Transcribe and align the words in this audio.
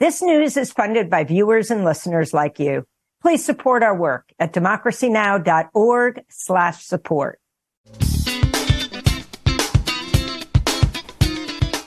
This 0.00 0.22
news 0.22 0.56
is 0.56 0.72
funded 0.72 1.08
by 1.08 1.22
viewers 1.22 1.70
and 1.70 1.84
listeners 1.84 2.34
like 2.34 2.58
you. 2.58 2.84
Please 3.22 3.44
support 3.44 3.84
our 3.84 3.96
work 3.96 4.28
at 4.40 4.52
democracynow.org 4.52 6.20
slash 6.28 6.84
support. 6.84 7.40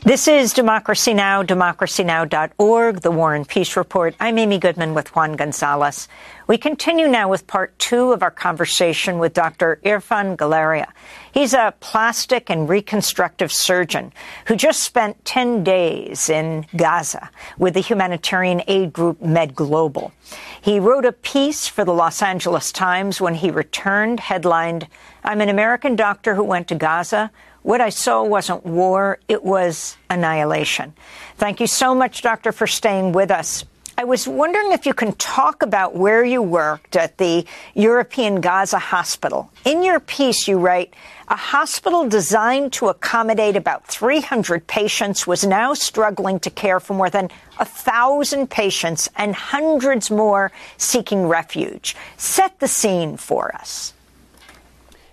This 0.07 0.29
is 0.29 0.53
Democracy 0.53 1.13
Now!, 1.13 1.43
democracynow.org, 1.43 3.01
the 3.01 3.11
War 3.11 3.35
and 3.35 3.45
Peace 3.45 3.75
Report. 3.75 4.15
I'm 4.21 4.37
Amy 4.37 4.57
Goodman 4.57 4.93
with 4.93 5.13
Juan 5.13 5.33
Gonzalez. 5.33 6.07
We 6.47 6.57
continue 6.57 7.09
now 7.09 7.27
with 7.27 7.45
part 7.45 7.77
two 7.77 8.13
of 8.13 8.23
our 8.23 8.31
conversation 8.31 9.19
with 9.19 9.33
Dr. 9.33 9.81
Irfan 9.83 10.37
Galaria. 10.37 10.87
He's 11.33 11.53
a 11.53 11.73
plastic 11.81 12.49
and 12.49 12.69
reconstructive 12.69 13.51
surgeon 13.51 14.13
who 14.45 14.55
just 14.55 14.81
spent 14.81 15.25
10 15.25 15.65
days 15.65 16.29
in 16.29 16.65
Gaza 16.77 17.29
with 17.57 17.73
the 17.73 17.81
humanitarian 17.81 18.61
aid 18.69 18.93
group 18.93 19.21
Med 19.21 19.55
Global. 19.55 20.13
He 20.61 20.79
wrote 20.79 21.03
a 21.03 21.11
piece 21.11 21.67
for 21.67 21.83
the 21.83 21.93
Los 21.93 22.21
Angeles 22.21 22.71
Times 22.71 23.19
when 23.19 23.35
he 23.35 23.51
returned, 23.51 24.21
headlined, 24.21 24.87
I'm 25.25 25.41
an 25.41 25.49
American 25.49 25.97
doctor 25.97 26.35
who 26.35 26.43
went 26.45 26.69
to 26.69 26.75
Gaza 26.75 27.29
what 27.67 27.81
I 27.81 27.89
saw 27.89 28.23
wasn't 28.23 28.65
war, 28.65 29.19
it 29.27 29.43
was 29.43 29.97
annihilation. 30.09 30.93
Thank 31.35 31.59
you 31.59 31.67
so 31.67 31.93
much, 31.93 32.21
Doctor, 32.21 32.53
for 32.53 32.65
staying 32.65 33.11
with 33.11 33.29
us. 33.29 33.65
I 33.97 34.05
was 34.05 34.25
wondering 34.25 34.71
if 34.71 34.85
you 34.85 34.93
can 34.93 35.11
talk 35.15 35.63
about 35.63 35.93
where 35.93 36.23
you 36.23 36.41
worked 36.41 36.95
at 36.95 37.17
the 37.17 37.45
European 37.73 38.39
Gaza 38.39 38.79
Hospital. 38.79 39.51
In 39.65 39.83
your 39.83 39.99
piece, 39.99 40.47
you 40.47 40.57
write, 40.59 40.93
a 41.27 41.35
hospital 41.35 42.07
designed 42.07 42.71
to 42.73 42.87
accommodate 42.87 43.57
about 43.57 43.85
300 43.85 44.65
patients 44.67 45.27
was 45.27 45.45
now 45.45 45.73
struggling 45.73 46.39
to 46.41 46.49
care 46.49 46.79
for 46.79 46.93
more 46.93 47.09
than 47.09 47.29
a 47.59 47.65
thousand 47.65 48.49
patients 48.49 49.09
and 49.17 49.35
hundreds 49.35 50.09
more 50.09 50.53
seeking 50.77 51.27
refuge. 51.27 51.97
Set 52.15 52.61
the 52.61 52.67
scene 52.69 53.17
for 53.17 53.53
us. 53.53 53.93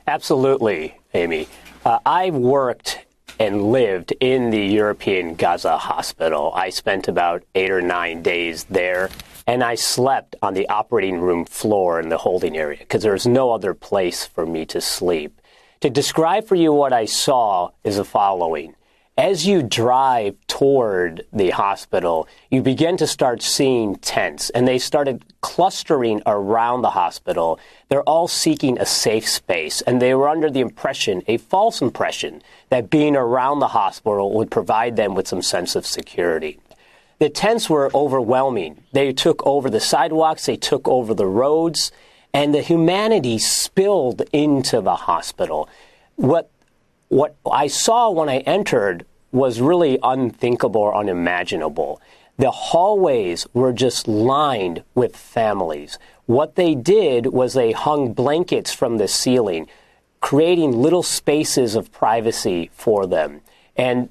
Absolutely, 0.06 0.94
Amy. 1.14 1.48
Uh, 1.84 1.98
I 2.06 2.30
worked 2.30 3.04
and 3.38 3.70
lived 3.70 4.14
in 4.18 4.48
the 4.48 4.64
European 4.64 5.34
Gaza 5.34 5.76
hospital. 5.76 6.50
I 6.54 6.70
spent 6.70 7.08
about 7.08 7.42
eight 7.54 7.70
or 7.70 7.82
nine 7.82 8.22
days 8.22 8.64
there, 8.64 9.10
and 9.46 9.62
I 9.62 9.74
slept 9.74 10.34
on 10.40 10.54
the 10.54 10.66
operating 10.70 11.20
room 11.20 11.44
floor 11.44 12.00
in 12.00 12.08
the 12.08 12.16
holding 12.16 12.56
area 12.56 12.78
because 12.78 13.02
there 13.02 13.12
was 13.12 13.26
no 13.26 13.50
other 13.50 13.74
place 13.74 14.24
for 14.24 14.46
me 14.46 14.64
to 14.66 14.80
sleep. 14.80 15.38
To 15.80 15.90
describe 15.90 16.46
for 16.46 16.54
you 16.54 16.72
what 16.72 16.94
I 16.94 17.04
saw 17.04 17.68
is 17.82 17.98
the 17.98 18.04
following 18.04 18.74
as 19.16 19.46
you 19.46 19.62
drive 19.62 20.34
toward 20.48 21.24
the 21.32 21.50
hospital, 21.50 22.26
you 22.50 22.62
begin 22.62 22.96
to 22.96 23.06
start 23.06 23.42
seeing 23.42 23.94
tents, 23.96 24.50
and 24.50 24.66
they 24.66 24.78
started 24.78 25.24
clustering 25.40 26.20
around 26.26 26.82
the 26.82 26.90
hospital. 26.90 27.60
They're 27.88 28.02
all 28.02 28.26
seeking 28.26 28.76
a 28.78 28.86
safe 28.86 29.28
space, 29.28 29.82
and 29.82 30.02
they 30.02 30.14
were 30.14 30.28
under 30.28 30.50
the 30.50 30.60
impression, 30.60 31.22
a 31.28 31.36
false 31.36 31.80
impression, 31.80 32.42
that 32.70 32.90
being 32.90 33.14
around 33.14 33.60
the 33.60 33.68
hospital 33.68 34.32
would 34.34 34.50
provide 34.50 34.96
them 34.96 35.14
with 35.14 35.28
some 35.28 35.42
sense 35.42 35.76
of 35.76 35.86
security. 35.86 36.58
The 37.20 37.30
tents 37.30 37.70
were 37.70 37.92
overwhelming. 37.94 38.82
They 38.92 39.12
took 39.12 39.46
over 39.46 39.70
the 39.70 39.78
sidewalks, 39.78 40.46
they 40.46 40.56
took 40.56 40.88
over 40.88 41.14
the 41.14 41.26
roads, 41.26 41.92
and 42.32 42.52
the 42.52 42.62
humanity 42.62 43.38
spilled 43.38 44.22
into 44.32 44.80
the 44.80 44.96
hospital. 44.96 45.68
What 46.16 46.50
what 47.14 47.36
I 47.48 47.68
saw 47.68 48.10
when 48.10 48.28
I 48.28 48.38
entered 48.38 49.06
was 49.30 49.60
really 49.60 50.00
unthinkable 50.02 50.80
or 50.80 50.96
unimaginable. 50.96 52.00
The 52.38 52.50
hallways 52.50 53.46
were 53.54 53.72
just 53.72 54.08
lined 54.08 54.82
with 54.96 55.16
families. 55.16 55.96
What 56.26 56.56
they 56.56 56.74
did 56.74 57.26
was 57.26 57.52
they 57.52 57.70
hung 57.70 58.14
blankets 58.14 58.72
from 58.72 58.98
the 58.98 59.06
ceiling, 59.06 59.68
creating 60.20 60.72
little 60.72 61.04
spaces 61.04 61.76
of 61.76 61.92
privacy 61.92 62.68
for 62.74 63.06
them. 63.06 63.42
And 63.76 64.08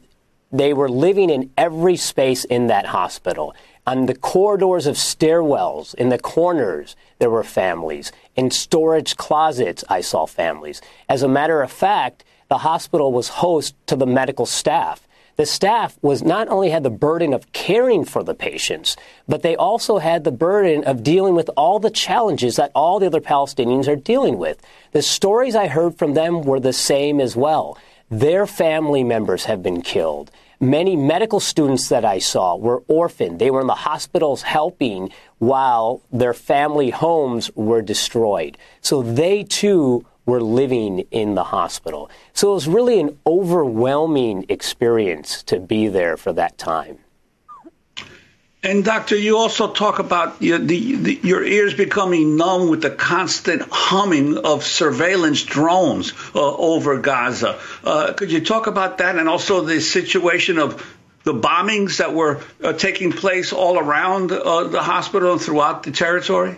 they 0.53 0.71
were 0.71 0.87
living 0.87 1.29
in 1.29 1.51
every 1.57 1.97
space 1.97 2.45
in 2.45 2.67
that 2.67 2.85
hospital. 2.85 3.53
On 3.85 4.05
the 4.05 4.15
corridors 4.15 4.87
of 4.87 4.95
stairwells, 4.95 5.93
in 5.95 6.07
the 6.07 6.19
corners, 6.19 6.95
there 7.19 7.29
were 7.29 7.43
families. 7.43 8.13
In 8.37 8.49
storage 8.49 9.17
closets, 9.17 9.83
I 9.89 9.99
saw 9.99 10.25
families. 10.25 10.81
As 11.09 11.21
a 11.21 11.27
matter 11.27 11.61
of 11.61 11.69
fact, 11.69 12.23
the 12.53 12.59
hospital 12.59 13.11
was 13.11 13.29
host 13.29 13.73
to 13.87 13.95
the 13.95 14.05
medical 14.05 14.45
staff. 14.45 15.07
The 15.37 15.45
staff 15.47 15.97
was 16.03 16.21
not 16.21 16.49
only 16.49 16.69
had 16.69 16.83
the 16.83 16.91
burden 16.91 17.33
of 17.33 17.51
caring 17.51 18.05
for 18.05 18.23
the 18.23 18.35
patients, 18.35 18.95
but 19.27 19.41
they 19.41 19.55
also 19.55 19.97
had 19.97 20.23
the 20.23 20.31
burden 20.31 20.83
of 20.83 21.01
dealing 21.01 21.33
with 21.33 21.49
all 21.57 21.79
the 21.79 21.89
challenges 21.89 22.57
that 22.57 22.71
all 22.75 22.99
the 22.99 23.07
other 23.07 23.21
Palestinians 23.21 23.87
are 23.87 23.95
dealing 23.95 24.37
with. 24.37 24.61
The 24.91 25.01
stories 25.01 25.55
I 25.55 25.65
heard 25.65 25.97
from 25.97 26.13
them 26.13 26.43
were 26.43 26.59
the 26.59 26.73
same 26.73 27.19
as 27.19 27.35
well. 27.35 27.75
Their 28.11 28.45
family 28.45 29.03
members 29.03 29.45
have 29.45 29.63
been 29.63 29.81
killed. 29.81 30.29
Many 30.59 30.95
medical 30.95 31.39
students 31.39 31.89
that 31.89 32.05
I 32.05 32.19
saw 32.19 32.55
were 32.55 32.83
orphaned. 32.87 33.39
They 33.39 33.49
were 33.49 33.61
in 33.61 33.67
the 33.67 33.73
hospitals 33.89 34.43
helping 34.43 35.11
while 35.39 36.03
their 36.11 36.35
family 36.35 36.91
homes 36.91 37.49
were 37.55 37.81
destroyed. 37.81 38.59
So 38.81 39.01
they 39.01 39.41
too 39.41 40.05
were 40.25 40.41
living 40.41 40.99
in 41.11 41.35
the 41.35 41.43
hospital. 41.43 42.09
So 42.33 42.51
it 42.51 42.53
was 42.53 42.67
really 42.67 42.99
an 42.99 43.17
overwhelming 43.25 44.45
experience 44.49 45.43
to 45.43 45.59
be 45.59 45.87
there 45.87 46.17
for 46.17 46.33
that 46.33 46.57
time. 46.57 46.99
And 48.65 48.85
doctor, 48.85 49.17
you 49.17 49.37
also 49.37 49.73
talk 49.73 49.99
about 49.99 50.41
your, 50.41 50.57
the, 50.57 50.95
the, 50.95 51.19
your 51.21 51.43
ears 51.43 51.73
becoming 51.73 52.37
numb 52.37 52.69
with 52.69 52.81
the 52.81 52.89
constant 52.89 53.61
humming 53.69 54.37
of 54.37 54.63
surveillance 54.63 55.43
drones 55.43 56.13
uh, 56.33 56.39
over 56.39 56.97
Gaza. 56.99 57.59
Uh, 57.83 58.13
could 58.13 58.31
you 58.31 58.39
talk 58.39 58.67
about 58.67 58.99
that 58.99 59.17
and 59.17 59.27
also 59.27 59.65
the 59.65 59.81
situation 59.81 60.59
of 60.59 60.95
the 61.25 61.33
bombings 61.33 61.97
that 61.97 62.13
were 62.13 62.41
uh, 62.63 62.71
taking 62.71 63.11
place 63.11 63.51
all 63.51 63.77
around 63.77 64.31
uh, 64.31 64.63
the 64.63 64.81
hospital 64.81 65.33
and 65.33 65.41
throughout 65.41 65.83
the 65.83 65.91
territory? 65.91 66.55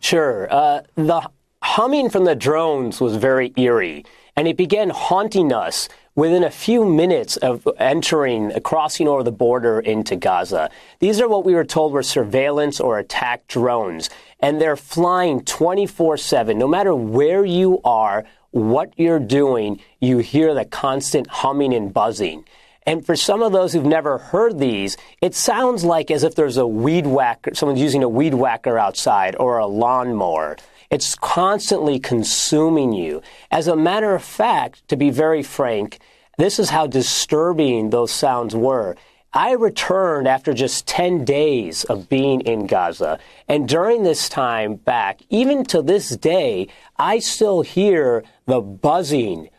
Sure. 0.00 0.48
Uh, 0.50 0.80
the 0.96 1.28
humming 1.76 2.08
from 2.08 2.24
the 2.24 2.34
drones 2.34 3.02
was 3.02 3.16
very 3.16 3.52
eerie, 3.58 4.02
and 4.34 4.48
it 4.48 4.56
began 4.56 4.88
haunting 4.88 5.52
us 5.52 5.90
within 6.14 6.42
a 6.42 6.50
few 6.50 6.86
minutes 6.86 7.36
of 7.36 7.68
entering, 7.76 8.50
crossing 8.62 9.06
over 9.06 9.22
the 9.22 9.30
border 9.30 9.78
into 9.80 10.16
Gaza. 10.16 10.70
These 11.00 11.20
are 11.20 11.28
what 11.28 11.44
we 11.44 11.52
were 11.52 11.66
told 11.66 11.92
were 11.92 12.02
surveillance 12.02 12.80
or 12.80 12.98
attack 12.98 13.46
drones, 13.46 14.08
and 14.40 14.58
they're 14.58 14.74
flying 14.74 15.44
24 15.44 16.16
7. 16.16 16.56
No 16.56 16.66
matter 16.66 16.94
where 16.94 17.44
you 17.44 17.82
are, 17.84 18.24
what 18.52 18.94
you're 18.96 19.18
doing, 19.18 19.78
you 20.00 20.16
hear 20.16 20.54
the 20.54 20.64
constant 20.64 21.26
humming 21.26 21.74
and 21.74 21.92
buzzing. 21.92 22.46
And 22.86 23.04
for 23.04 23.16
some 23.16 23.42
of 23.42 23.52
those 23.52 23.74
who've 23.74 23.84
never 23.84 24.16
heard 24.16 24.58
these, 24.58 24.96
it 25.20 25.34
sounds 25.34 25.84
like 25.84 26.10
as 26.10 26.22
if 26.22 26.36
there's 26.36 26.56
a 26.56 26.66
weed 26.66 27.06
whacker, 27.06 27.54
someone's 27.54 27.82
using 27.82 28.02
a 28.02 28.08
weed 28.08 28.32
whacker 28.32 28.78
outside 28.78 29.36
or 29.38 29.58
a 29.58 29.66
lawnmower. 29.66 30.56
It's 30.90 31.14
constantly 31.14 31.98
consuming 31.98 32.92
you. 32.92 33.22
As 33.50 33.68
a 33.68 33.76
matter 33.76 34.14
of 34.14 34.22
fact, 34.22 34.86
to 34.88 34.96
be 34.96 35.10
very 35.10 35.42
frank, 35.42 35.98
this 36.38 36.58
is 36.58 36.70
how 36.70 36.86
disturbing 36.86 37.90
those 37.90 38.12
sounds 38.12 38.54
were. 38.54 38.96
I 39.32 39.52
returned 39.52 40.26
after 40.28 40.54
just 40.54 40.86
10 40.86 41.24
days 41.24 41.84
of 41.84 42.08
being 42.08 42.40
in 42.42 42.66
Gaza. 42.66 43.18
And 43.48 43.68
during 43.68 44.02
this 44.02 44.28
time 44.28 44.76
back, 44.76 45.20
even 45.28 45.64
to 45.66 45.82
this 45.82 46.10
day, 46.16 46.68
I 46.96 47.18
still 47.18 47.62
hear 47.62 48.24
the 48.46 48.60
buzzing, 48.60 49.50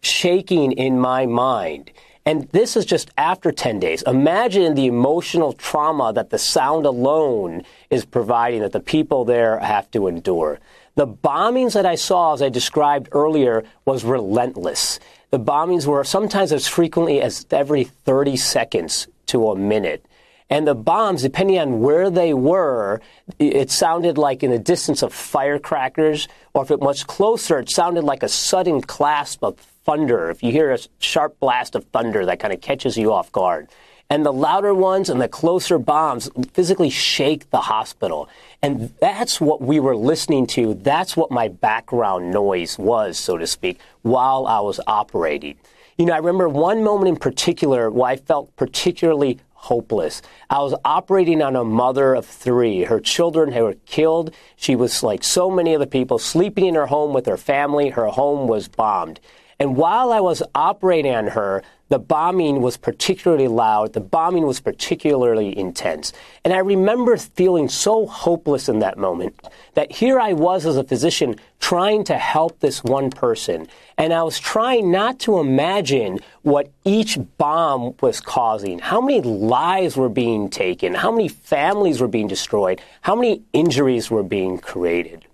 shaking 0.00 0.72
in 0.72 1.00
my 1.00 1.26
mind. 1.26 1.90
And 2.26 2.48
this 2.48 2.76
is 2.76 2.84
just 2.84 3.10
after 3.16 3.52
10 3.52 3.78
days. 3.78 4.02
Imagine 4.02 4.74
the 4.74 4.86
emotional 4.86 5.52
trauma 5.52 6.12
that 6.12 6.30
the 6.30 6.38
sound 6.38 6.84
alone 6.84 7.62
is 7.88 8.04
providing 8.04 8.62
that 8.62 8.72
the 8.72 8.80
people 8.80 9.24
there 9.24 9.60
have 9.60 9.88
to 9.92 10.08
endure. 10.08 10.58
The 10.96 11.06
bombings 11.06 11.74
that 11.74 11.86
I 11.86 11.94
saw, 11.94 12.34
as 12.34 12.42
I 12.42 12.48
described 12.48 13.10
earlier, 13.12 13.62
was 13.84 14.04
relentless. 14.04 14.98
The 15.30 15.38
bombings 15.38 15.86
were 15.86 16.02
sometimes 16.02 16.52
as 16.52 16.66
frequently 16.66 17.22
as 17.22 17.46
every 17.52 17.84
30 17.84 18.36
seconds 18.36 19.06
to 19.26 19.50
a 19.50 19.56
minute. 19.56 20.04
And 20.48 20.66
the 20.66 20.74
bombs, 20.74 21.22
depending 21.22 21.58
on 21.58 21.80
where 21.80 22.08
they 22.08 22.32
were, 22.32 23.00
it 23.38 23.70
sounded 23.70 24.16
like 24.16 24.42
in 24.42 24.50
the 24.52 24.58
distance 24.58 25.02
of 25.02 25.12
firecrackers, 25.12 26.28
or 26.54 26.62
if 26.62 26.70
it 26.70 26.78
was 26.78 27.02
closer, 27.02 27.58
it 27.58 27.70
sounded 27.70 28.04
like 28.04 28.22
a 28.22 28.28
sudden 28.28 28.80
clasp 28.80 29.42
of 29.42 29.58
thunder. 29.58 30.30
If 30.30 30.42
you 30.42 30.52
hear 30.52 30.72
a 30.72 30.78
sharp 30.98 31.38
blast 31.40 31.74
of 31.74 31.84
thunder, 31.86 32.24
that 32.26 32.38
kind 32.38 32.54
of 32.54 32.60
catches 32.60 32.96
you 32.96 33.12
off 33.12 33.32
guard. 33.32 33.68
And 34.08 34.24
the 34.24 34.32
louder 34.32 34.72
ones 34.72 35.10
and 35.10 35.20
the 35.20 35.26
closer 35.26 35.78
bombs 35.78 36.30
physically 36.52 36.90
shake 36.90 37.50
the 37.50 37.62
hospital. 37.62 38.28
And 38.62 38.92
that's 39.00 39.40
what 39.40 39.60
we 39.60 39.80
were 39.80 39.96
listening 39.96 40.46
to. 40.48 40.74
That's 40.74 41.16
what 41.16 41.32
my 41.32 41.48
background 41.48 42.30
noise 42.30 42.78
was, 42.78 43.18
so 43.18 43.36
to 43.36 43.48
speak, 43.48 43.80
while 44.02 44.46
I 44.46 44.60
was 44.60 44.78
operating. 44.86 45.56
You 45.98 46.06
know, 46.06 46.12
I 46.12 46.18
remember 46.18 46.48
one 46.48 46.84
moment 46.84 47.08
in 47.08 47.16
particular 47.16 47.90
where 47.90 48.10
I 48.10 48.16
felt 48.16 48.54
particularly 48.54 49.40
hopeless. 49.66 50.22
I 50.48 50.60
was 50.60 50.74
operating 50.84 51.42
on 51.42 51.56
a 51.56 51.64
mother 51.64 52.14
of 52.14 52.24
three. 52.24 52.84
Her 52.84 53.00
children 53.00 53.52
were 53.52 53.74
killed. 53.84 54.32
She 54.56 54.76
was 54.76 55.02
like 55.02 55.24
so 55.24 55.50
many 55.50 55.74
other 55.74 55.86
people, 55.86 56.18
sleeping 56.18 56.66
in 56.66 56.74
her 56.76 56.86
home 56.86 57.12
with 57.12 57.26
her 57.26 57.36
family. 57.36 57.90
Her 57.90 58.06
home 58.06 58.46
was 58.48 58.68
bombed. 58.68 59.20
And 59.58 59.76
while 59.76 60.12
I 60.12 60.20
was 60.20 60.42
operating 60.54 61.14
on 61.14 61.28
her, 61.28 61.62
the 61.88 61.98
bombing 61.98 62.62
was 62.62 62.76
particularly 62.76 63.46
loud. 63.46 63.92
The 63.92 64.00
bombing 64.00 64.44
was 64.44 64.60
particularly 64.60 65.56
intense. 65.56 66.12
And 66.44 66.52
I 66.52 66.58
remember 66.58 67.16
feeling 67.16 67.68
so 67.68 68.06
hopeless 68.06 68.68
in 68.68 68.80
that 68.80 68.98
moment 68.98 69.40
that 69.74 69.92
here 69.92 70.18
I 70.18 70.32
was 70.32 70.66
as 70.66 70.76
a 70.76 70.84
physician 70.84 71.36
trying 71.60 72.04
to 72.04 72.18
help 72.18 72.58
this 72.58 72.82
one 72.82 73.10
person. 73.10 73.68
And 73.96 74.12
I 74.12 74.24
was 74.24 74.38
trying 74.40 74.90
not 74.90 75.20
to 75.20 75.38
imagine 75.38 76.18
what 76.42 76.70
each 76.84 77.18
bomb 77.38 77.94
was 78.00 78.20
causing, 78.20 78.80
how 78.80 79.00
many 79.00 79.22
lives 79.22 79.96
were 79.96 80.08
being 80.08 80.50
taken, 80.50 80.92
how 80.92 81.12
many 81.12 81.28
families 81.28 82.00
were 82.00 82.08
being 82.08 82.28
destroyed, 82.28 82.80
how 83.02 83.14
many 83.14 83.42
injuries 83.52 84.10
were 84.10 84.24
being 84.24 84.58
created. 84.58 85.24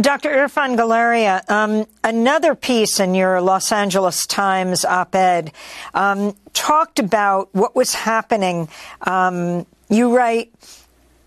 Dr. 0.00 0.30
Irfan 0.30 0.76
Galaria, 0.76 1.42
um, 1.50 1.84
another 2.04 2.54
piece 2.54 3.00
in 3.00 3.16
your 3.16 3.40
Los 3.40 3.72
Angeles 3.72 4.28
Times 4.28 4.84
op-ed 4.84 5.50
um, 5.92 6.36
talked 6.52 7.00
about 7.00 7.52
what 7.52 7.74
was 7.74 7.94
happening. 7.94 8.68
Um, 9.00 9.66
you 9.88 10.16
write, 10.16 10.54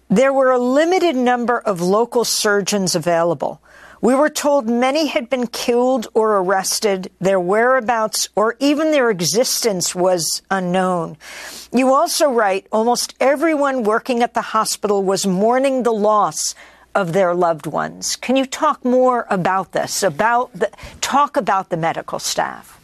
there 0.08 0.32
were 0.32 0.52
a 0.52 0.58
limited 0.58 1.18
number 1.18 1.60
of 1.60 1.82
local 1.82 2.24
surgeons 2.24 2.96
available. 2.96 3.62
We 4.00 4.16
were 4.16 4.30
told 4.30 4.70
many 4.70 5.08
had 5.08 5.30
been 5.30 5.48
killed 5.48 6.08
or 6.14 6.38
arrested, 6.38 7.12
their 7.20 7.42
whereabouts 7.42 8.30
or 8.38 8.56
even 8.62 8.92
their 8.92 9.10
existence 9.10 9.94
was 9.94 10.42
unknown. 10.50 11.18
You 11.74 11.94
also 11.94 12.32
write 12.32 12.68
almost 12.72 13.16
everyone 13.20 13.84
working 13.84 14.24
at 14.24 14.34
the 14.34 14.42
hospital 14.42 15.04
was 15.04 15.28
mourning 15.28 15.84
the 15.84 15.92
loss 15.92 16.56
of 16.94 17.14
their 17.14 17.34
loved 17.34 17.66
ones. 17.66 18.16
Can 18.16 18.36
you 18.36 18.46
talk 18.46 18.84
more 18.84 19.26
about 19.30 19.72
this? 19.72 20.04
About 20.04 20.54
the, 20.54 20.70
talk 21.00 21.38
about 21.38 21.70
the 21.70 21.78
medical 21.78 22.20
staff. 22.20 22.80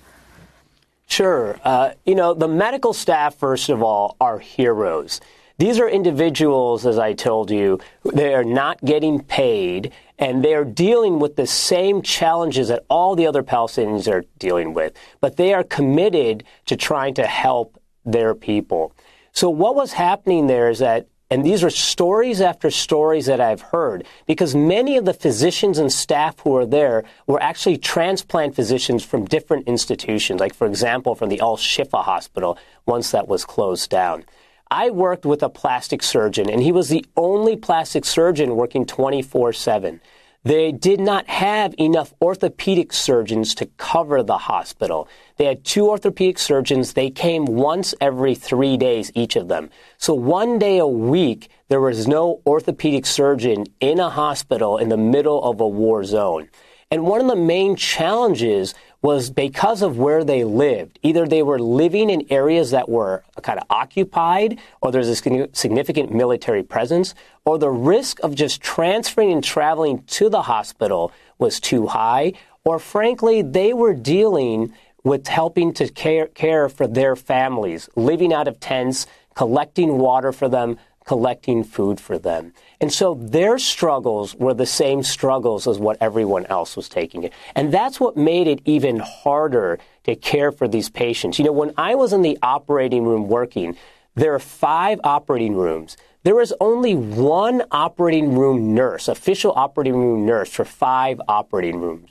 Sure. 1.08 1.60
Uh, 1.64 1.92
you 2.06 2.16
know, 2.16 2.34
the 2.34 2.48
medical 2.48 2.94
staff, 2.94 3.36
first 3.36 3.70
of 3.70 3.82
all, 3.82 4.18
are 4.20 4.40
heroes. 4.40 5.22
These 5.58 5.80
are 5.80 5.90
individuals, 5.90 6.86
as 6.86 7.00
I 7.00 7.14
told 7.14 7.50
you, 7.50 7.80
they 8.14 8.36
are 8.36 8.44
not 8.44 8.84
getting 8.86 9.24
paid 9.24 9.92
and 10.20 10.44
they 10.44 10.54
are 10.54 10.66
dealing 10.66 11.20
with 11.20 11.36
the 11.36 11.48
same 11.48 12.02
challenges 12.02 12.68
that 12.68 12.86
all 12.90 13.16
the 13.16 13.26
other 13.26 13.44
Palestinians 13.44 14.12
are 14.12 14.24
dealing 14.40 14.74
with, 14.74 14.94
but 15.22 15.38
they 15.38 15.54
are 15.54 15.64
committed 15.64 16.44
to 16.66 16.76
trying 16.76 17.14
to 17.16 17.26
help 17.26 17.80
their 18.06 18.36
people. 18.36 18.94
So 19.32 19.50
what 19.50 19.76
was 19.76 19.94
happening 19.94 20.48
there 20.48 20.70
is 20.70 20.80
that 20.80 21.08
and 21.30 21.46
these 21.46 21.64
are 21.64 21.70
stories 21.70 22.40
after 22.40 22.72
stories 22.72 23.26
that 23.26 23.42
I've 23.42 23.62
heard 23.62 24.06
because 24.26 24.56
many 24.56 24.96
of 24.96 25.04
the 25.04 25.14
physicians 25.14 25.78
and 25.78 25.92
staff 25.92 26.40
who 26.40 26.52
were 26.52 26.66
there 26.66 27.04
were 27.26 27.42
actually 27.42 27.78
transplant 27.78 28.56
physicians 28.56 29.04
from 29.04 29.26
different 29.26 29.68
institutions, 29.68 30.40
like, 30.40 30.54
for 30.54 30.68
example, 30.68 31.16
from 31.16 31.28
the 31.28 31.40
Al 31.42 31.58
Shifa 31.58 32.04
Hospital, 32.04 32.58
once 32.86 33.12
that 33.12 33.28
was 33.28 33.44
closed 33.44 33.90
down. 33.90 34.24
I 34.72 34.90
worked 34.90 35.26
with 35.26 35.44
a 35.44 35.50
plastic 35.50 36.02
surgeon, 36.02 36.50
and 36.50 36.62
he 36.62 36.72
was 36.72 36.90
the 36.90 37.06
only 37.16 37.56
plastic 37.58 38.06
surgeon 38.06 38.56
working 38.56 38.86
24 38.86 39.54
7. 39.54 40.02
They 40.48 40.72
did 40.72 41.02
not 41.02 41.28
have 41.28 41.76
enough 41.78 42.14
orthopedic 42.22 42.94
surgeons 42.94 43.54
to 43.56 43.66
cover 43.76 44.24
the 44.24 44.38
hospital. 44.38 45.10
They 45.36 45.44
had 45.44 45.66
two 45.66 45.90
orthopedic 45.90 46.40
surgeons. 46.40 46.94
They 46.94 47.10
came 47.10 47.44
once 47.44 47.94
every 48.00 48.34
three 48.34 48.78
days, 48.78 49.12
each 49.14 49.36
of 49.36 49.50
them. 49.50 49.70
So 49.98 50.14
one 50.14 50.58
day 50.58 50.78
a 50.78 50.88
week, 50.88 51.50
there 51.68 51.82
was 51.82 52.08
no 52.08 52.40
orthopedic 52.46 53.06
surgeon 53.06 53.66
in 53.82 54.00
a 54.00 54.10
hospital 54.10 54.78
in 54.78 54.88
the 54.88 54.96
middle 54.96 55.44
of 55.44 55.60
a 55.60 55.68
war 55.68 56.06
zone. 56.06 56.48
And 56.90 57.04
one 57.04 57.20
of 57.20 57.28
the 57.28 57.36
main 57.36 57.76
challenges 57.76 58.74
was 59.02 59.30
because 59.30 59.82
of 59.82 59.98
where 59.98 60.24
they 60.24 60.44
lived. 60.44 60.98
Either 61.04 61.28
they 61.28 61.44
were 61.44 61.60
living 61.60 62.10
in 62.10 62.26
areas 62.30 62.72
that 62.72 62.90
were 62.90 63.24
kind 63.44 63.60
of 63.60 63.66
occupied, 63.70 64.60
or 64.82 64.92
there's 64.92 65.08
a 65.08 65.16
significant 65.16 66.12
military 66.12 66.64
presence, 66.64 67.14
or 67.46 67.58
the 67.60 67.70
risk 67.70 68.20
of 68.22 68.34
just 68.36 68.62
transferring 68.62 69.32
and 69.32 69.44
traveling 69.44 70.04
to 70.04 70.30
the 70.30 70.42
hospital 70.42 71.12
was 71.38 71.60
too 71.60 71.88
high, 71.88 72.34
or 72.64 72.80
frankly, 72.80 73.42
they 73.42 73.72
were 73.72 73.94
dealing 73.94 74.74
with 75.04 75.28
helping 75.28 75.74
to 75.74 75.88
care, 75.90 76.28
care 76.28 76.68
for 76.68 76.88
their 76.88 77.16
families, 77.16 77.88
living 77.96 78.34
out 78.34 78.48
of 78.48 78.60
tents, 78.60 79.08
collecting 79.36 80.00
water 80.00 80.34
for 80.34 80.50
them, 80.50 80.78
collecting 81.08 81.64
food 81.64 82.00
for 82.00 82.20
them. 82.20 82.54
And 82.82 82.92
so 82.92 83.16
their 83.16 83.58
struggles 83.58 84.36
were 84.36 84.54
the 84.54 84.66
same 84.66 85.02
struggles 85.04 85.66
as 85.66 85.80
what 85.80 85.98
everyone 86.02 86.46
else 86.48 86.76
was 86.76 86.90
taking. 86.90 87.30
And 87.56 87.74
that's 87.74 88.00
what 88.00 88.18
made 88.18 88.48
it 88.48 88.60
even 88.66 89.00
harder 89.00 89.80
to 90.04 90.16
care 90.18 90.52
for 90.52 90.68
these 90.68 90.90
patients. 90.90 91.40
You 91.40 91.46
know, 91.46 91.54
when 91.54 91.74
I 91.78 91.96
was 91.96 92.12
in 92.12 92.24
the 92.24 92.38
operating 92.44 93.06
room 93.06 93.30
working, 93.30 93.78
there 94.16 94.34
are 94.36 94.40
five 94.40 95.00
operating 95.06 95.56
rooms. 95.56 95.96
There 96.24 96.36
was 96.36 96.52
only 96.60 96.94
one 96.94 97.64
operating 97.72 98.38
room 98.38 98.76
nurse, 98.76 99.08
official 99.08 99.54
operating 99.56 99.96
room 99.96 100.26
nurse 100.26 100.52
for 100.52 100.66
five 100.66 101.22
operating 101.30 101.80
rooms. 101.80 102.10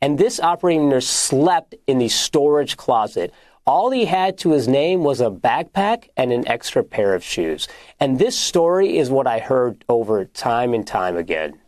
And 0.00 0.16
this 0.16 0.38
operating 0.38 0.88
nurse 0.88 1.08
slept 1.08 1.74
in 1.88 1.98
the 1.98 2.08
storage 2.08 2.76
closet 2.76 3.34
all 3.68 3.90
he 3.90 4.06
had 4.06 4.38
to 4.38 4.52
his 4.52 4.66
name 4.66 5.04
was 5.04 5.20
a 5.20 5.28
backpack 5.28 6.08
and 6.16 6.32
an 6.32 6.48
extra 6.48 6.82
pair 6.82 7.14
of 7.14 7.22
shoes. 7.22 7.68
And 8.00 8.18
this 8.18 8.38
story 8.38 8.96
is 8.96 9.10
what 9.10 9.26
I 9.26 9.40
heard 9.40 9.84
over 9.90 10.24
time 10.24 10.72
and 10.72 10.86
time 10.86 11.18
again. 11.18 11.60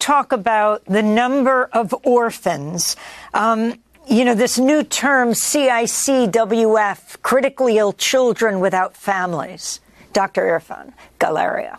Talk 0.00 0.32
about 0.32 0.84
the 0.86 1.02
number 1.02 1.66
of 1.72 1.94
orphans. 2.02 2.96
Um, 3.32 3.78
you 4.08 4.24
know, 4.24 4.34
this 4.34 4.58
new 4.58 4.82
term, 4.82 5.34
CICWF, 5.34 7.22
critically 7.22 7.78
ill 7.78 7.92
children 7.92 8.58
without 8.58 8.96
families. 8.96 9.80
Dr. 10.12 10.42
Irfan 10.42 10.94
Galaria. 11.20 11.78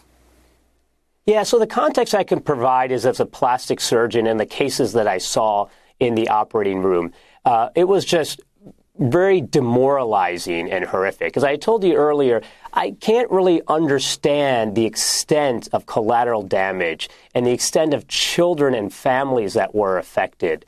Yeah, 1.25 1.43
so 1.43 1.59
the 1.59 1.67
context 1.67 2.15
I 2.15 2.23
can 2.23 2.39
provide 2.39 2.89
is 2.93 3.05
as 3.05 3.19
a 3.19 3.25
plastic 3.25 3.81
surgeon 3.81 4.27
and 4.27 4.39
the 4.39 4.45
cases 4.45 4.93
that 4.93 5.09
I 5.09 5.17
saw 5.17 5.67
in 6.01 6.15
the 6.15 6.27
operating 6.27 6.81
room. 6.81 7.13
Uh, 7.45 7.69
it 7.75 7.87
was 7.87 8.03
just 8.03 8.41
very 8.97 9.39
demoralizing 9.39 10.69
and 10.69 10.83
horrific. 10.83 11.37
As 11.37 11.43
I 11.43 11.55
told 11.55 11.83
you 11.83 11.93
earlier, 11.95 12.41
I 12.73 12.91
can't 12.99 13.31
really 13.31 13.61
understand 13.67 14.75
the 14.75 14.85
extent 14.85 15.69
of 15.71 15.85
collateral 15.85 16.41
damage 16.43 17.09
and 17.33 17.45
the 17.45 17.51
extent 17.51 17.93
of 17.93 18.07
children 18.07 18.73
and 18.73 18.93
families 18.93 19.53
that 19.53 19.73
were 19.73 19.97
affected. 19.97 20.65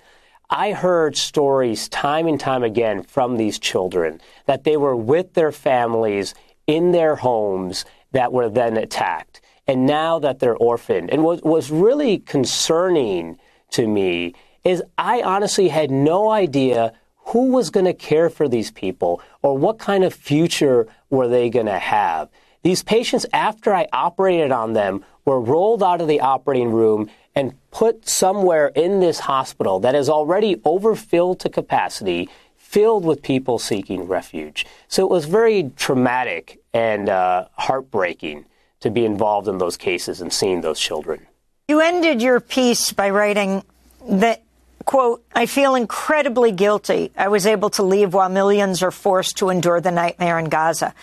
I 0.49 0.71
heard 0.71 1.17
stories 1.17 1.89
time 1.89 2.27
and 2.27 2.39
time 2.39 2.63
again 2.63 3.03
from 3.03 3.37
these 3.37 3.59
children 3.59 4.21
that 4.45 4.63
they 4.63 4.77
were 4.77 4.95
with 4.95 5.33
their 5.33 5.51
families 5.51 6.33
in 6.67 6.91
their 6.91 7.15
homes 7.15 7.85
that 8.11 8.31
were 8.31 8.49
then 8.49 8.77
attacked. 8.77 9.41
And 9.67 9.85
now 9.85 10.19
that 10.19 10.39
they're 10.39 10.57
orphaned. 10.57 11.09
And 11.09 11.23
what 11.23 11.43
was 11.45 11.71
really 11.71 12.19
concerning 12.19 13.37
to 13.71 13.87
me 13.87 14.35
is 14.63 14.83
I 14.97 15.21
honestly 15.21 15.67
had 15.67 15.91
no 15.91 16.29
idea 16.29 16.93
who 17.27 17.49
was 17.49 17.69
going 17.69 17.85
to 17.85 17.93
care 17.93 18.29
for 18.29 18.47
these 18.47 18.71
people 18.71 19.21
or 19.41 19.57
what 19.57 19.79
kind 19.79 20.03
of 20.03 20.13
future 20.13 20.87
were 21.09 21.27
they 21.27 21.49
going 21.49 21.65
to 21.67 21.79
have. 21.79 22.29
These 22.63 22.83
patients, 22.83 23.25
after 23.33 23.73
I 23.73 23.87
operated 23.91 24.51
on 24.51 24.73
them, 24.73 25.03
were 25.25 25.39
rolled 25.39 25.83
out 25.83 26.01
of 26.01 26.07
the 26.07 26.21
operating 26.21 26.71
room 26.71 27.09
and 27.35 27.53
put 27.71 28.07
somewhere 28.07 28.67
in 28.67 28.99
this 28.99 29.19
hospital 29.19 29.79
that 29.81 29.95
is 29.95 30.09
already 30.09 30.61
overfilled 30.63 31.39
to 31.41 31.49
capacity, 31.49 32.29
filled 32.55 33.05
with 33.05 33.21
people 33.21 33.59
seeking 33.59 34.03
refuge. 34.03 34.65
So 34.87 35.03
it 35.03 35.09
was 35.09 35.25
very 35.25 35.71
traumatic 35.75 36.59
and 36.73 37.09
uh, 37.09 37.47
heartbreaking 37.53 38.45
to 38.81 38.89
be 38.89 39.05
involved 39.05 39.47
in 39.47 39.57
those 39.57 39.77
cases 39.77 40.21
and 40.21 40.31
seeing 40.31 40.61
those 40.61 40.79
children. 40.79 41.27
You 41.67 41.79
ended 41.79 42.21
your 42.21 42.39
piece 42.39 42.91
by 42.91 43.09
writing 43.09 43.63
that 44.07 44.43
Quote, 44.85 45.23
I 45.33 45.45
feel 45.45 45.75
incredibly 45.75 46.51
guilty. 46.51 47.11
I 47.17 47.29
was 47.29 47.45
able 47.45 47.69
to 47.71 47.83
leave 47.83 48.13
while 48.13 48.29
millions 48.29 48.83
are 48.83 48.91
forced 48.91 49.37
to 49.37 49.49
endure 49.49 49.79
the 49.79 49.91
nightmare 49.91 50.37
in 50.39 50.49
Gaza. 50.49 50.93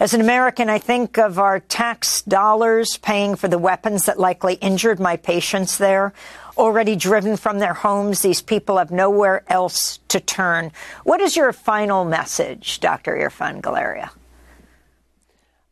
As 0.00 0.14
an 0.14 0.20
American, 0.20 0.68
I 0.68 0.78
think 0.78 1.18
of 1.18 1.38
our 1.38 1.60
tax 1.60 2.22
dollars 2.22 2.96
paying 2.98 3.36
for 3.36 3.48
the 3.48 3.58
weapons 3.58 4.06
that 4.06 4.18
likely 4.18 4.54
injured 4.54 5.00
my 5.00 5.16
patients 5.16 5.78
there. 5.78 6.12
Already 6.56 6.96
driven 6.96 7.36
from 7.36 7.58
their 7.58 7.74
homes, 7.74 8.22
these 8.22 8.42
people 8.42 8.78
have 8.78 8.90
nowhere 8.90 9.44
else 9.48 9.98
to 10.08 10.18
turn. 10.20 10.72
What 11.04 11.20
is 11.20 11.36
your 11.36 11.52
final 11.52 12.04
message, 12.04 12.80
Dr. 12.80 13.14
Irfan 13.14 13.60
Galaria? 13.60 14.10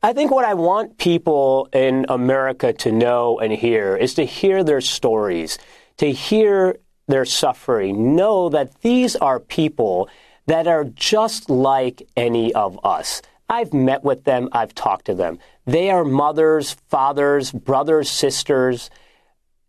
I 0.03 0.13
think 0.13 0.31
what 0.31 0.45
I 0.45 0.55
want 0.55 0.99
people 0.99 1.69
in 1.73 2.07
America 2.09 2.73
to 2.73 2.93
know 2.93 3.41
and 3.41 3.53
hear 3.53 3.97
is 3.97 4.15
to 4.15 4.25
hear 4.25 4.63
their 4.63 4.81
stories, 4.81 5.59
to 5.97 6.13
hear 6.13 6.77
their 7.07 7.25
suffering. 7.25 8.17
Know 8.17 8.49
that 8.49 8.81
these 8.83 9.17
are 9.17 9.41
people 9.41 10.09
that 10.47 10.67
are 10.67 10.85
just 10.85 11.51
like 11.51 12.07
any 12.17 12.53
of 12.55 12.79
us. 12.85 13.23
I've 13.49 13.73
met 13.73 14.03
with 14.03 14.25
them, 14.25 14.49
I've 14.53 14.75
talked 14.75 15.07
to 15.07 15.15
them. 15.15 15.39
They 15.67 15.91
are 15.91 16.05
mothers, 16.05 16.77
fathers, 16.89 17.53
brothers, 17.53 18.11
sisters, 18.11 18.91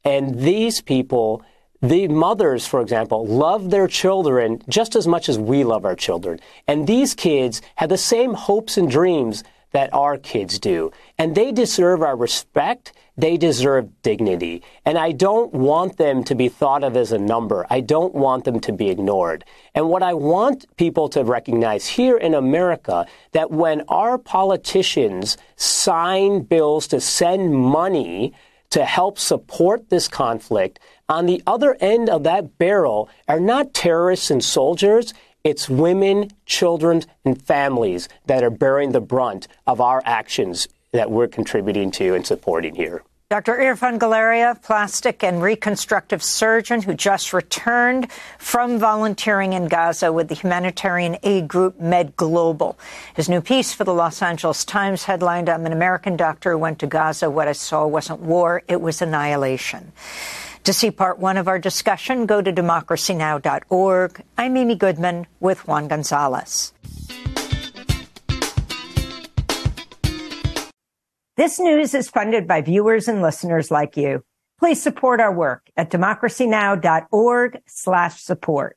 and 0.03 0.39
these 0.39 0.81
people, 0.81 1.43
the 1.81 2.07
mothers, 2.07 2.65
for 2.65 2.81
example, 2.81 3.25
love 3.25 3.69
their 3.69 3.87
children 3.87 4.61
just 4.69 4.95
as 4.95 5.07
much 5.07 5.29
as 5.29 5.37
we 5.37 5.63
love 5.63 5.85
our 5.85 5.95
children. 5.95 6.39
And 6.67 6.87
these 6.87 7.13
kids 7.13 7.61
have 7.75 7.89
the 7.89 7.97
same 7.97 8.33
hopes 8.33 8.77
and 8.77 8.89
dreams 8.89 9.43
that 9.71 9.93
our 9.93 10.17
kids 10.17 10.59
do. 10.59 10.91
And 11.17 11.35
they 11.35 11.51
deserve 11.51 12.01
our 12.01 12.15
respect. 12.15 12.93
They 13.17 13.37
deserve 13.37 14.01
dignity. 14.01 14.63
And 14.85 14.97
I 14.97 15.11
don't 15.11 15.53
want 15.53 15.97
them 15.97 16.23
to 16.25 16.35
be 16.35 16.49
thought 16.49 16.83
of 16.83 16.95
as 16.95 17.11
a 17.11 17.17
number. 17.17 17.65
I 17.69 17.81
don't 17.81 18.13
want 18.13 18.45
them 18.45 18.59
to 18.61 18.71
be 18.71 18.89
ignored. 18.89 19.43
And 19.75 19.89
what 19.89 20.03
I 20.03 20.13
want 20.13 20.65
people 20.77 21.09
to 21.09 21.23
recognize 21.23 21.87
here 21.87 22.17
in 22.17 22.33
America 22.33 23.05
that 23.31 23.51
when 23.51 23.81
our 23.87 24.17
politicians 24.17 25.37
sign 25.55 26.41
bills 26.41 26.87
to 26.87 27.01
send 27.01 27.55
money 27.55 28.33
to 28.69 28.85
help 28.85 29.17
support 29.17 29.89
this 29.89 30.07
conflict, 30.07 30.79
on 31.09 31.25
the 31.25 31.41
other 31.47 31.77
end 31.79 32.09
of 32.09 32.23
that 32.23 32.57
barrel 32.57 33.09
are 33.27 33.39
not 33.39 33.73
terrorists 33.73 34.29
and 34.29 34.43
soldiers. 34.43 35.13
It's 35.47 35.69
women, 35.69 36.31
children, 36.45 37.03
and 37.23 37.41
families 37.41 38.09
that 38.25 38.43
are 38.43 38.49
bearing 38.49 38.91
the 38.91 38.99
brunt 38.99 39.47
of 39.65 39.79
our 39.79 40.01
actions 40.03 40.67
that 40.91 41.09
we're 41.09 41.29
contributing 41.29 41.89
to 41.91 42.15
and 42.15 42.27
supporting 42.27 42.75
here. 42.75 43.01
Dr. 43.29 43.53
Irfan 43.53 43.97
Galaria, 43.97 44.61
plastic 44.61 45.23
and 45.23 45.41
reconstructive 45.41 46.21
surgeon 46.21 46.81
who 46.81 46.93
just 46.93 47.31
returned 47.31 48.11
from 48.37 48.77
volunteering 48.77 49.53
in 49.53 49.69
Gaza 49.69 50.11
with 50.11 50.27
the 50.27 50.35
humanitarian 50.35 51.15
aid 51.23 51.47
group 51.47 51.79
Med 51.79 52.17
Global. 52.17 52.77
His 53.15 53.29
new 53.29 53.39
piece 53.39 53.73
for 53.73 53.85
the 53.85 53.93
Los 53.93 54.21
Angeles 54.21 54.65
Times 54.65 55.05
headlined 55.05 55.47
I'm 55.47 55.65
an 55.65 55.71
American 55.71 56.17
doctor 56.17 56.51
who 56.51 56.57
went 56.57 56.79
to 56.79 56.87
Gaza. 56.87 57.29
What 57.29 57.47
I 57.47 57.53
saw 57.53 57.87
wasn't 57.87 58.19
war, 58.19 58.63
it 58.67 58.81
was 58.81 59.01
annihilation. 59.01 59.93
To 60.67 60.73
see 60.73 60.91
part 60.91 61.17
one 61.17 61.37
of 61.37 61.47
our 61.47 61.59
discussion, 61.59 62.25
go 62.25 62.41
to 62.41 62.51
democracynow.org. 62.51 64.21
I'm 64.37 64.57
Amy 64.57 64.75
Goodman 64.75 65.25
with 65.39 65.65
Juan 65.65 65.87
Gonzalez. 65.87 66.73
This 71.37 71.57
news 71.57 71.93
is 71.93 72.09
funded 72.09 72.49
by 72.49 72.59
viewers 72.59 73.07
and 73.07 73.21
listeners 73.21 73.71
like 73.71 73.95
you. 73.95 74.25
Please 74.59 74.83
support 74.83 75.21
our 75.21 75.33
work 75.33 75.69
at 75.77 75.89
democracynow.org 75.89 77.61
slash 77.65 78.21
support. 78.21 78.76